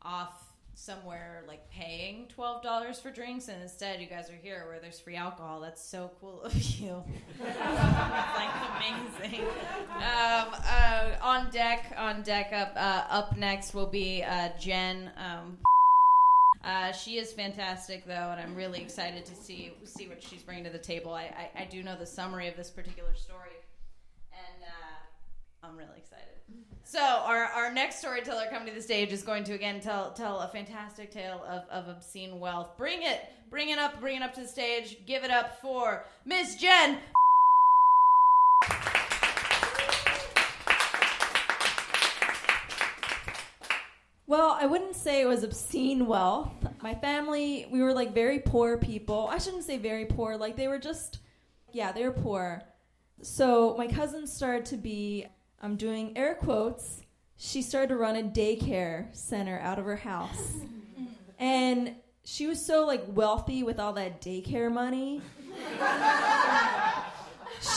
off 0.01 0.43
somewhere 0.73 1.43
like 1.47 1.69
paying 1.71 2.27
twelve 2.27 2.61
dollars 2.61 2.99
for 2.99 3.11
drinks, 3.11 3.47
and 3.47 3.61
instead 3.61 3.99
you 3.99 4.07
guys 4.07 4.29
are 4.29 4.35
here 4.41 4.65
where 4.67 4.79
there's 4.79 4.99
free 4.99 5.15
alcohol. 5.15 5.59
That's 5.59 5.83
so 5.83 6.11
cool 6.21 6.41
of 6.43 6.55
you. 6.55 7.03
like 7.43 8.49
amazing. 8.75 9.41
Um, 9.95 10.53
uh, 10.53 11.11
on 11.21 11.49
deck, 11.51 11.93
on 11.97 12.21
deck 12.21 12.51
up 12.53 12.73
uh, 12.75 13.05
up 13.09 13.37
next 13.37 13.73
will 13.73 13.87
be 13.87 14.23
uh, 14.23 14.49
Jen. 14.59 15.11
Um, 15.17 15.57
uh, 16.67 16.91
she 16.91 17.17
is 17.17 17.31
fantastic, 17.31 18.05
though, 18.05 18.31
and 18.31 18.41
I'm 18.41 18.53
really 18.53 18.81
excited 18.81 19.25
to 19.25 19.35
see 19.35 19.71
see 19.85 20.09
what 20.09 20.21
she's 20.21 20.43
bringing 20.43 20.65
to 20.65 20.69
the 20.69 20.77
table. 20.77 21.13
I, 21.13 21.49
I, 21.55 21.61
I 21.61 21.65
do 21.65 21.81
know 21.81 21.95
the 21.95 22.05
summary 22.05 22.49
of 22.49 22.57
this 22.57 22.69
particular 22.69 23.15
story, 23.15 23.55
and 24.33 24.63
uh, 24.63 25.65
I'm 25.65 25.77
really 25.77 25.97
excited. 25.97 26.27
So 26.83 26.99
our, 26.99 27.43
our 27.45 27.73
next 27.73 27.99
storyteller 27.99 28.47
coming 28.49 28.67
to 28.67 28.73
the 28.73 28.81
stage 28.81 29.11
is 29.13 29.23
going 29.23 29.45
to 29.45 29.53
again 29.53 29.79
tell 29.79 30.11
tell 30.11 30.39
a 30.39 30.49
fantastic 30.49 31.09
tale 31.09 31.41
of, 31.47 31.63
of 31.69 31.87
obscene 31.87 32.37
wealth. 32.37 32.77
Bring 32.77 33.01
it, 33.01 33.21
bring 33.49 33.69
it 33.69 33.77
up, 33.77 34.01
bring 34.01 34.17
it 34.17 34.21
up 34.21 34.33
to 34.33 34.41
the 34.41 34.47
stage. 34.47 34.97
Give 35.05 35.23
it 35.23 35.31
up 35.31 35.61
for 35.61 36.05
Miss 36.25 36.55
Jen. 36.55 36.97
Well, 44.29 44.57
I 44.59 44.65
wouldn't 44.65 44.97
say 44.97 45.21
it 45.21 45.25
was 45.25 45.43
obscene 45.43 46.05
wealth. 46.05 46.51
My 46.81 46.93
family, 46.93 47.65
we 47.71 47.81
were 47.81 47.93
like 47.93 48.13
very 48.13 48.39
poor 48.39 48.77
people. 48.77 49.29
I 49.31 49.37
shouldn't 49.37 49.63
say 49.63 49.77
very 49.77 50.03
poor, 50.03 50.35
like 50.35 50.57
they 50.57 50.67
were 50.67 50.79
just, 50.79 51.19
yeah, 51.71 51.93
they 51.93 52.03
were 52.03 52.11
poor. 52.11 52.61
So 53.21 53.73
my 53.77 53.87
cousin 53.87 54.27
started 54.27 54.65
to 54.65 54.75
be, 54.75 55.25
I'm 55.61 55.77
doing 55.77 56.17
air 56.17 56.35
quotes, 56.35 57.03
she 57.37 57.61
started 57.61 57.87
to 57.87 57.95
run 57.95 58.17
a 58.17 58.23
daycare 58.23 59.15
center 59.15 59.59
out 59.59 59.79
of 59.79 59.85
her 59.85 59.95
house. 59.95 60.57
and 61.39 61.95
she 62.25 62.47
was 62.47 62.63
so 62.63 62.85
like 62.85 63.05
wealthy 63.07 63.63
with 63.63 63.79
all 63.79 63.93
that 63.93 64.21
daycare 64.21 64.69
money. 64.69 65.21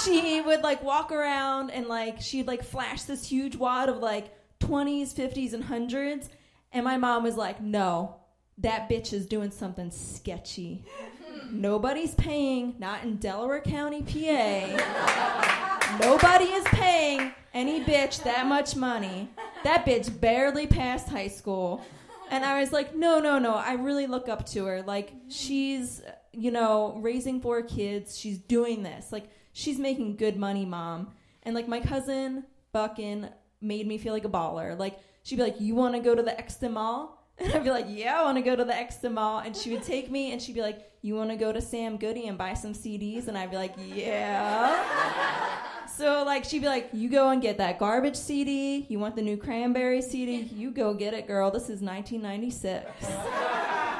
she 0.03 0.41
would 0.41 0.63
like 0.63 0.83
walk 0.83 1.13
around 1.13 1.71
and 1.71 1.87
like 1.87 2.21
she'd 2.21 2.49
like 2.49 2.65
flash 2.65 3.05
this 3.05 3.25
huge 3.25 3.55
wad 3.55 3.89
of 3.89 3.99
like 3.99 4.35
20s, 4.59 5.15
50s, 5.15 5.53
and 5.53 5.63
100s. 5.63 6.29
And 6.73 6.85
my 6.85 6.97
mom 6.97 7.23
was 7.25 7.37
like, 7.37 7.61
no, 7.61 8.17
that 8.59 8.89
bitch 8.89 9.13
is 9.13 9.27
doing 9.27 9.51
something 9.51 9.91
sketchy. 9.91 10.85
Nobody's 11.51 12.15
paying, 12.15 12.77
not 12.79 13.03
in 13.03 13.17
Delaware 13.17 13.61
County, 13.61 14.03
PA. 14.03 15.99
Nobody 16.01 16.45
is 16.45 16.65
paying 16.67 17.33
any 17.53 17.83
bitch 17.83 18.23
that 18.23 18.47
much 18.47 18.77
money. 18.77 19.29
That 19.65 19.85
bitch 19.85 20.21
barely 20.21 20.67
passed 20.67 21.09
high 21.09 21.29
school. 21.29 21.85
And 22.31 22.45
I 22.45 22.61
was 22.61 22.73
like, 22.73 22.95
no, 22.95 23.19
no, 23.19 23.39
no. 23.41 23.55
I 23.55 23.73
really 23.75 24.07
look 24.07 24.29
up 24.29 24.47
to 24.51 24.67
her. 24.67 24.83
Like, 24.83 25.13
she's, 25.29 26.01
you 26.33 26.53
know, 26.53 26.97
raising 27.01 27.41
four 27.41 27.63
kids. 27.63 28.17
She's 28.17 28.39
doing 28.39 28.85
this. 28.85 29.11
Like, 29.11 29.29
she's 29.53 29.79
making 29.79 30.17
good 30.17 30.37
money, 30.37 30.65
mom. 30.65 31.09
And, 31.43 31.57
like, 31.57 31.67
my 31.67 31.81
cousin, 31.81 32.45
Buckin, 32.73 33.31
made 33.61 33.87
me 33.89 33.99
feel 33.99 34.13
like 34.13 34.25
a 34.25 34.29
baller. 34.29 34.79
Like, 34.79 35.01
she'd 35.31 35.37
be 35.37 35.43
like, 35.45 35.61
you 35.61 35.77
want 35.77 35.95
to 35.95 36.01
go 36.01 36.17
to 36.17 36.23
the 36.23 36.37
Exton 36.37 36.73
Mall? 36.73 37.17
And 37.43 37.55
I'd 37.55 37.65
be 37.65 37.71
like, 37.71 37.87
yeah, 37.89 38.21
I 38.21 38.25
want 38.25 38.37
to 38.37 38.43
go 38.43 38.55
to 38.55 38.67
the 38.67 38.77
Exton 38.77 39.15
Mall. 39.15 39.39
And 39.39 39.57
she 39.57 39.71
would 39.71 39.83
take 39.83 40.11
me 40.11 40.31
and 40.33 40.43
she'd 40.43 40.55
be 40.55 40.61
like, 40.61 40.91
you 41.01 41.15
want 41.15 41.31
to 41.31 41.37
go 41.37 41.55
to 41.55 41.63
Sam 41.63 41.97
Goody 41.97 42.27
and 42.27 42.37
buy 42.37 42.53
some 42.53 42.75
CDs? 42.75 43.29
And 43.29 43.39
I'd 43.39 43.51
be 43.51 43.57
like, 43.57 43.73
yeah. 43.95 45.87
so, 45.89 46.23
like, 46.23 46.45
she'd 46.45 46.61
be 46.61 46.67
like, 46.67 46.91
you 46.93 47.09
go 47.09 47.31
and 47.31 47.41
get 47.41 47.57
that 47.57 47.79
garbage 47.79 48.17
CD. 48.17 48.85
You 48.91 48.99
want 48.99 49.17
the 49.17 49.23
new 49.23 49.39
Cranberry 49.39 50.03
CD? 50.03 50.51
You 50.55 50.71
go 50.71 50.93
get 50.93 51.15
it, 51.15 51.27
girl. 51.27 51.51
This 51.51 51.71
is 51.71 51.81
1996. 51.81 52.91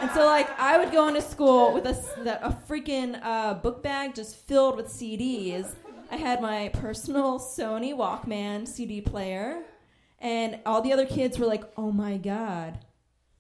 and 0.03 0.11
so, 0.11 0.27
like, 0.27 0.51
I 0.61 0.77
would 0.77 0.93
go 0.93 1.09
into 1.09 1.23
school 1.23 1.73
with 1.73 1.87
a, 1.87 1.97
a 2.43 2.55
freaking 2.69 3.19
uh, 3.23 3.55
book 3.55 3.83
bag 3.83 4.15
just 4.15 4.37
filled 4.37 4.77
with 4.77 4.89
CDs. 4.89 5.77
I 6.11 6.17
had 6.17 6.43
my 6.43 6.69
personal 6.75 7.39
Sony 7.39 7.97
Walkman 7.97 8.69
CD 8.69 9.01
player. 9.01 9.63
And 10.21 10.61
all 10.67 10.83
the 10.83 10.93
other 10.93 11.07
kids 11.07 11.39
were 11.39 11.47
like, 11.47 11.65
oh 11.77 11.91
my 11.91 12.17
God, 12.19 12.79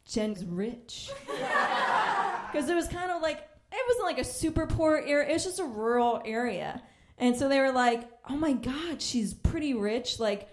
Jen's 0.04 0.44
rich. 0.44 1.10
Because 2.50 2.68
it 2.68 2.74
was 2.74 2.88
kind 2.88 3.12
of 3.12 3.22
like, 3.22 3.48
it 3.70 3.84
wasn't 3.86 4.06
like 4.06 4.18
a 4.18 4.24
super 4.24 4.66
poor 4.66 4.96
area, 4.96 5.30
it 5.30 5.34
was 5.34 5.44
just 5.44 5.60
a 5.60 5.64
rural 5.64 6.20
area. 6.24 6.82
And 7.16 7.36
so 7.36 7.48
they 7.48 7.60
were 7.60 7.70
like, 7.70 8.10
oh 8.28 8.36
my 8.36 8.54
God, 8.54 9.00
she's 9.00 9.34
pretty 9.34 9.74
rich. 9.74 10.18
Like, 10.18 10.48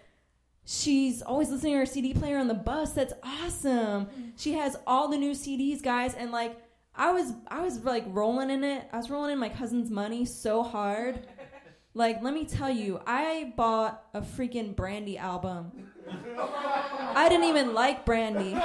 she's 0.66 1.22
always 1.22 1.50
listening 1.50 1.74
to 1.74 1.80
her 1.80 1.86
CD 1.86 2.14
player 2.14 2.38
on 2.38 2.48
the 2.48 2.54
bus. 2.54 2.92
That's 2.92 3.14
awesome. 3.24 4.06
Mm. 4.06 4.32
She 4.36 4.54
has 4.54 4.78
all 4.86 5.08
the 5.08 5.18
new 5.18 5.32
CDs, 5.32 5.82
guys. 5.82 6.14
And 6.14 6.32
like, 6.32 6.62
I 6.94 7.12
was, 7.12 7.34
I 7.48 7.62
was 7.62 7.84
like 7.84 8.04
rolling 8.08 8.50
in 8.50 8.64
it. 8.64 8.88
I 8.92 8.98
was 8.98 9.10
rolling 9.10 9.32
in 9.32 9.40
my 9.40 9.50
cousin's 9.50 9.90
money 9.90 10.26
so 10.26 10.62
hard. 10.62 11.26
Like, 11.98 12.22
let 12.22 12.36
me 12.36 12.46
tell 12.46 12.70
you, 12.70 13.02
I 13.08 13.54
bought 13.58 14.04
a 14.14 14.22
freaking 14.22 14.76
Brandy 14.76 15.18
album. 15.18 15.72
I 16.08 17.28
didn't 17.28 17.48
even 17.48 17.74
like 17.74 18.06
Brandy. 18.06 18.54
But 18.54 18.62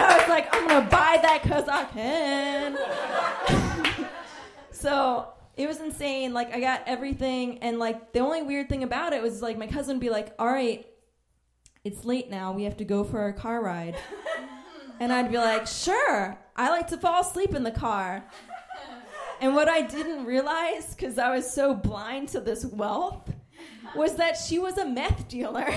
I 0.00 0.16
was 0.18 0.28
like, 0.30 0.48
I'm 0.56 0.66
gonna 0.66 0.88
buy 0.88 1.18
that 1.20 1.42
because 1.42 1.68
I 1.68 1.84
can. 1.84 2.78
so 4.70 5.28
it 5.58 5.66
was 5.66 5.78
insane. 5.82 6.32
Like, 6.32 6.54
I 6.54 6.60
got 6.60 6.84
everything, 6.86 7.58
and 7.58 7.78
like, 7.78 8.14
the 8.14 8.20
only 8.20 8.40
weird 8.40 8.70
thing 8.70 8.82
about 8.82 9.12
it 9.12 9.22
was 9.22 9.42
like, 9.42 9.58
my 9.58 9.66
cousin 9.66 9.96
would 9.96 10.00
be 10.00 10.08
like, 10.08 10.34
All 10.38 10.46
right, 10.46 10.86
it's 11.84 12.06
late 12.06 12.30
now. 12.30 12.52
We 12.52 12.64
have 12.64 12.78
to 12.78 12.84
go 12.86 13.04
for 13.04 13.26
a 13.26 13.34
car 13.34 13.62
ride. 13.62 13.94
And 15.00 15.12
I'd 15.12 15.30
be 15.30 15.36
like, 15.36 15.66
Sure, 15.66 16.38
I 16.56 16.70
like 16.70 16.86
to 16.88 16.96
fall 16.96 17.20
asleep 17.20 17.54
in 17.54 17.62
the 17.62 17.70
car. 17.70 18.24
And 19.40 19.54
what 19.54 19.68
I 19.68 19.82
didn't 19.82 20.24
realize, 20.24 20.94
because 20.94 21.18
I 21.18 21.34
was 21.34 21.50
so 21.50 21.74
blind 21.74 22.28
to 22.28 22.40
this 22.40 22.64
wealth, 22.64 23.32
was 23.94 24.16
that 24.16 24.36
she 24.36 24.58
was 24.58 24.78
a 24.78 24.86
meth 24.86 25.28
dealer. 25.28 25.68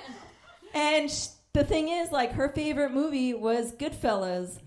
and 0.74 1.10
the 1.52 1.64
thing 1.64 1.88
is, 1.88 2.10
like, 2.10 2.32
her 2.32 2.48
favorite 2.48 2.92
movie 2.92 3.34
was 3.34 3.72
Goodfellas. 3.72 4.58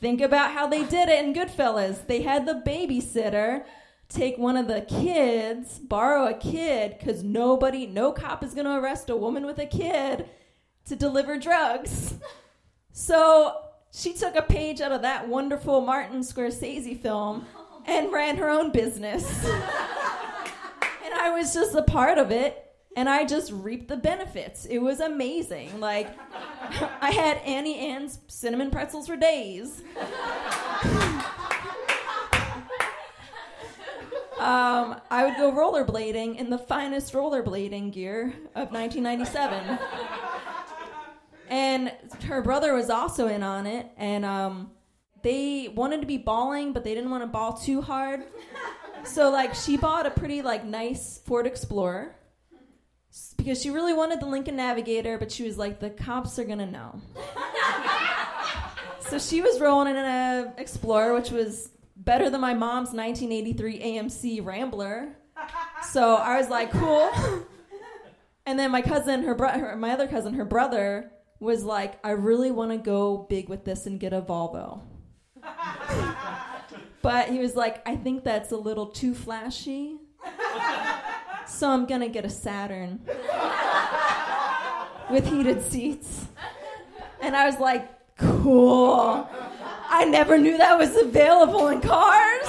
Think 0.00 0.20
about 0.20 0.52
how 0.52 0.66
they 0.66 0.84
did 0.84 1.08
it 1.08 1.24
in 1.24 1.34
Goodfellas. 1.34 2.06
They 2.06 2.22
had 2.22 2.46
the 2.46 2.62
babysitter 2.66 3.64
take 4.08 4.38
one 4.38 4.56
of 4.56 4.68
the 4.68 4.80
kids, 4.82 5.78
borrow 5.78 6.26
a 6.26 6.34
kid, 6.34 6.96
because 6.98 7.22
nobody, 7.22 7.86
no 7.86 8.12
cop 8.12 8.42
is 8.42 8.54
going 8.54 8.64
to 8.64 8.76
arrest 8.76 9.10
a 9.10 9.16
woman 9.16 9.44
with 9.44 9.58
a 9.58 9.66
kid 9.66 10.28
to 10.86 10.96
deliver 10.96 11.38
drugs. 11.38 12.14
So 12.92 13.67
she 13.92 14.12
took 14.12 14.36
a 14.36 14.42
page 14.42 14.80
out 14.80 14.92
of 14.92 15.02
that 15.02 15.28
wonderful 15.28 15.80
Martin 15.80 16.20
Scorsese 16.20 17.00
film 17.00 17.46
and 17.86 18.12
ran 18.12 18.36
her 18.36 18.50
own 18.50 18.70
business. 18.70 19.44
and 21.04 21.14
I 21.14 21.32
was 21.36 21.54
just 21.54 21.74
a 21.74 21.82
part 21.82 22.18
of 22.18 22.30
it 22.30 22.64
and 22.96 23.08
I 23.08 23.24
just 23.24 23.52
reaped 23.52 23.88
the 23.88 23.96
benefits. 23.96 24.66
It 24.66 24.78
was 24.78 25.00
amazing. 25.00 25.80
Like 25.80 26.08
I 27.00 27.10
had 27.12 27.38
Auntie 27.38 27.76
Anne's 27.76 28.18
cinnamon 28.26 28.70
pretzels 28.70 29.06
for 29.06 29.16
days. 29.16 29.82
um, 34.38 35.00
I 35.10 35.24
would 35.24 35.36
go 35.36 35.52
rollerblading 35.52 36.36
in 36.36 36.50
the 36.50 36.58
finest 36.58 37.12
rollerblading 37.12 37.92
gear 37.92 38.34
of 38.54 38.72
1997. 38.72 39.78
And 41.48 41.92
her 42.26 42.42
brother 42.42 42.74
was 42.74 42.90
also 42.90 43.28
in 43.28 43.42
on 43.42 43.66
it, 43.66 43.86
and 43.96 44.24
um, 44.24 44.70
they 45.22 45.68
wanted 45.74 46.00
to 46.00 46.06
be 46.06 46.18
balling, 46.18 46.72
but 46.72 46.84
they 46.84 46.94
didn't 46.94 47.10
want 47.10 47.22
to 47.22 47.26
ball 47.26 47.54
too 47.54 47.80
hard. 47.80 48.24
So 49.04 49.30
like 49.30 49.54
she 49.54 49.76
bought 49.76 50.06
a 50.06 50.10
pretty 50.10 50.42
like 50.42 50.64
nice 50.64 51.20
Ford 51.24 51.46
Explorer 51.46 52.14
because 53.36 53.62
she 53.62 53.70
really 53.70 53.94
wanted 53.94 54.20
the 54.20 54.26
Lincoln 54.26 54.56
Navigator, 54.56 55.18
but 55.18 55.32
she 55.32 55.44
was 55.44 55.56
like, 55.56 55.80
the 55.80 55.90
cops 55.90 56.38
are 56.38 56.44
gonna 56.44 56.66
know. 56.66 57.00
so 59.08 59.18
she 59.18 59.40
was 59.40 59.60
rolling 59.60 59.90
in 59.90 59.96
an 59.96 60.52
Explorer, 60.58 61.14
which 61.14 61.30
was 61.30 61.70
better 61.96 62.30
than 62.30 62.40
my 62.40 62.54
mom's 62.54 62.92
1983 62.92 63.80
AMC 63.80 64.44
Rambler. 64.44 65.16
So 65.90 66.16
I 66.16 66.36
was 66.38 66.48
like, 66.48 66.70
cool. 66.72 67.10
and 68.46 68.58
then 68.58 68.70
my 68.70 68.82
cousin, 68.82 69.22
her, 69.22 69.34
bro- 69.34 69.58
her 69.58 69.76
my 69.76 69.92
other 69.92 70.06
cousin, 70.06 70.34
her 70.34 70.44
brother 70.44 71.10
was 71.40 71.64
like, 71.64 71.98
I 72.04 72.10
really 72.10 72.50
want 72.50 72.72
to 72.72 72.78
go 72.78 73.26
big 73.28 73.48
with 73.48 73.64
this 73.64 73.86
and 73.86 74.00
get 74.00 74.12
a 74.12 74.20
Volvo. 74.20 74.82
but 77.02 77.28
he 77.28 77.38
was 77.38 77.54
like, 77.54 77.86
I 77.86 77.96
think 77.96 78.24
that's 78.24 78.52
a 78.52 78.56
little 78.56 78.86
too 78.86 79.14
flashy. 79.14 79.96
so 81.46 81.70
I'm 81.70 81.86
going 81.86 82.00
to 82.00 82.08
get 82.08 82.24
a 82.24 82.30
Saturn 82.30 83.00
with 85.10 85.26
heated 85.28 85.62
seats. 85.62 86.26
And 87.20 87.36
I 87.36 87.46
was 87.46 87.58
like, 87.58 87.88
cool. 88.16 89.28
I 89.90 90.04
never 90.04 90.38
knew 90.38 90.58
that 90.58 90.76
was 90.78 90.96
available 90.96 91.68
in 91.68 91.80
cars. 91.80 92.48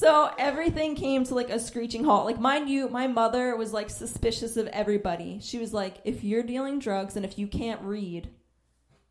So 0.00 0.30
everything 0.38 0.94
came 0.94 1.24
to 1.24 1.34
like 1.34 1.50
a 1.50 1.60
screeching 1.60 2.04
halt. 2.04 2.24
Like, 2.24 2.40
mind 2.40 2.70
you, 2.70 2.88
my 2.88 3.06
mother 3.06 3.54
was 3.54 3.74
like 3.74 3.90
suspicious 3.90 4.56
of 4.56 4.66
everybody. 4.68 5.40
She 5.42 5.58
was 5.58 5.74
like, 5.74 5.98
if 6.04 6.24
you're 6.24 6.42
dealing 6.42 6.78
drugs 6.78 7.16
and 7.16 7.24
if 7.26 7.38
you 7.38 7.46
can't 7.46 7.82
read, 7.82 8.30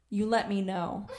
you 0.10 0.25
let 0.25 0.50
me 0.50 0.62
know. 0.62 1.05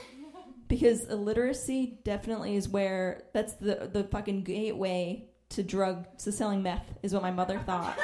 Because 0.67 1.03
illiteracy 1.07 1.99
definitely 2.05 2.55
is 2.55 2.69
where 2.69 3.23
that's 3.33 3.55
the 3.55 3.89
the 3.91 4.05
fucking 4.05 4.43
gateway 4.43 5.25
to 5.49 5.63
drug 5.63 6.07
to 6.19 6.31
selling 6.31 6.63
meth 6.63 6.85
is 7.03 7.13
what 7.13 7.21
my 7.21 7.31
mother 7.31 7.59
thought. 7.59 7.99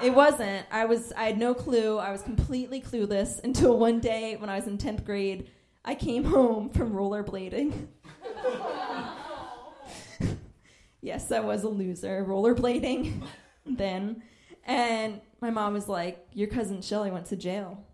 it 0.00 0.14
wasn't. 0.14 0.64
I 0.70 0.84
was 0.84 1.12
I 1.16 1.24
had 1.24 1.38
no 1.38 1.54
clue. 1.54 1.98
I 1.98 2.12
was 2.12 2.22
completely 2.22 2.80
clueless 2.80 3.42
until 3.42 3.76
one 3.78 3.98
day 3.98 4.36
when 4.36 4.48
I 4.48 4.54
was 4.54 4.68
in 4.68 4.78
10th 4.78 5.04
grade, 5.04 5.50
I 5.84 5.96
came 5.96 6.22
home 6.22 6.70
from 6.70 6.92
rollerblading. 6.92 7.88
yes, 11.06 11.30
I 11.30 11.40
was 11.40 11.62
a 11.62 11.68
loser 11.68 12.24
rollerblading 12.28 13.22
then. 13.66 14.22
And 14.64 15.20
my 15.40 15.50
mom 15.50 15.72
was 15.72 15.88
like, 15.88 16.26
Your 16.32 16.48
cousin 16.48 16.82
Shelly 16.82 17.10
went 17.10 17.26
to 17.26 17.36
jail. 17.36 17.84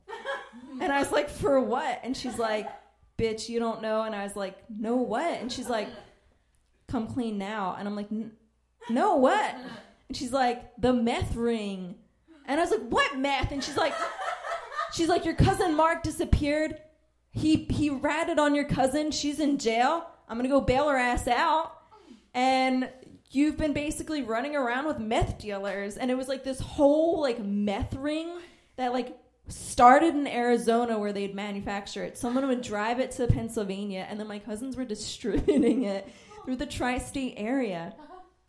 And 0.80 0.90
I 0.90 0.98
was 0.98 1.12
like, 1.12 1.28
For 1.28 1.60
what? 1.60 2.00
And 2.02 2.16
she's 2.16 2.38
like, 2.38 2.68
Bitch, 3.18 3.48
you 3.48 3.58
don't 3.60 3.82
know. 3.82 4.02
And 4.02 4.14
I 4.14 4.24
was 4.24 4.34
like, 4.34 4.58
No, 4.70 4.96
what? 4.96 5.38
And 5.40 5.52
she's 5.52 5.68
like, 5.68 5.88
Come 6.88 7.06
clean 7.06 7.36
now. 7.36 7.76
And 7.78 7.86
I'm 7.86 7.94
like, 7.94 8.08
No, 8.88 9.16
what? 9.16 9.54
And 10.08 10.16
she's 10.16 10.32
like, 10.32 10.72
The 10.78 10.94
meth 10.94 11.36
ring. 11.36 11.96
And 12.46 12.58
I 12.58 12.64
was 12.64 12.70
like, 12.72 12.88
What 12.88 13.18
meth? 13.18 13.52
And 13.52 13.62
she's 13.62 13.76
like, 13.76 13.94
She's 14.94 15.08
like, 15.08 15.26
Your 15.26 15.34
cousin 15.34 15.76
Mark 15.76 16.02
disappeared. 16.02 16.78
He 17.30 17.64
he 17.64 17.90
ratted 17.90 18.38
on 18.38 18.54
your 18.54 18.64
cousin. 18.64 19.10
She's 19.10 19.38
in 19.38 19.58
jail. 19.58 20.06
I'm 20.28 20.38
gonna 20.38 20.48
go 20.48 20.60
bail 20.62 20.88
her 20.88 20.96
ass 20.96 21.28
out. 21.28 21.72
And 22.34 22.88
you've 23.32 23.56
been 23.56 23.72
basically 23.72 24.22
running 24.22 24.54
around 24.54 24.86
with 24.86 24.98
meth 24.98 25.38
dealers 25.38 25.96
and 25.96 26.10
it 26.10 26.16
was 26.16 26.28
like 26.28 26.44
this 26.44 26.60
whole 26.60 27.20
like 27.20 27.42
meth 27.42 27.94
ring 27.94 28.30
that 28.76 28.92
like 28.92 29.18
started 29.48 30.14
in 30.14 30.26
Arizona 30.26 30.98
where 30.98 31.12
they'd 31.12 31.34
manufacture 31.34 32.04
it. 32.04 32.16
Someone 32.16 32.46
would 32.46 32.62
drive 32.62 33.00
it 33.00 33.10
to 33.12 33.26
Pennsylvania 33.26 34.06
and 34.08 34.20
then 34.20 34.28
my 34.28 34.38
cousins 34.38 34.76
were 34.76 34.84
distributing 34.86 35.84
it 35.84 36.08
through 36.44 36.56
the 36.56 36.66
tri-state 36.66 37.34
area. 37.36 37.94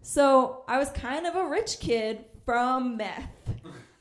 So, 0.01 0.63
I 0.67 0.79
was 0.79 0.89
kind 0.89 1.25
of 1.25 1.35
a 1.35 1.47
rich 1.47 1.79
kid 1.79 2.25
from 2.45 2.97
meth. 2.97 3.29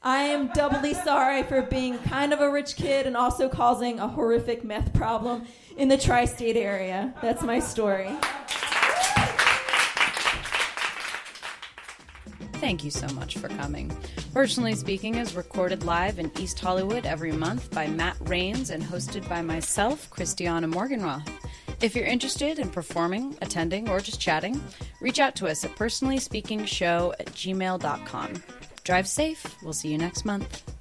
I 0.03 0.25
am 0.25 0.49
doubly 0.49 0.95
sorry 0.95 1.45
for 1.45 1.63
being 1.63 1.97
kind 1.99 2.33
of 2.33 2.41
a 2.41 2.51
rich 2.51 2.75
kid 2.75 3.07
and 3.07 3.17
also 3.17 3.49
causing 3.49 4.01
a 4.01 4.09
horrific 4.09 4.65
meth 4.65 4.93
problem 4.95 5.45
in 5.77 5.87
the 5.87 5.97
tri-state 5.97 6.57
area. 6.57 7.15
That's 7.23 7.43
my 7.45 7.61
story. 7.61 8.11
Thank 12.63 12.85
you 12.85 12.93
so 12.93 13.09
much 13.09 13.39
for 13.39 13.49
coming. 13.49 13.91
Personally 14.33 14.77
Speaking 14.77 15.17
is 15.17 15.35
recorded 15.35 15.83
live 15.83 16.21
in 16.21 16.31
East 16.39 16.61
Hollywood 16.61 17.05
every 17.05 17.33
month 17.33 17.69
by 17.73 17.89
Matt 17.89 18.17
Rains 18.21 18.71
and 18.71 18.81
hosted 18.81 19.29
by 19.29 19.43
myself, 19.43 20.09
Christiana 20.11 20.69
Morganroth. 20.69 21.29
If 21.81 21.97
you're 21.97 22.05
interested 22.05 22.61
in 22.61 22.71
performing, 22.71 23.37
attending, 23.43 23.89
or 23.89 23.99
just 23.99 24.21
chatting, 24.21 24.63
reach 25.01 25.19
out 25.19 25.35
to 25.37 25.49
us 25.49 25.65
at 25.65 25.75
personallyspeakingshow 25.75 27.15
at 27.19 27.27
gmail.com. 27.33 28.43
Drive 28.85 29.09
safe. 29.09 29.57
We'll 29.65 29.73
see 29.73 29.89
you 29.89 29.99
next 29.99 30.25
month. 30.25 30.72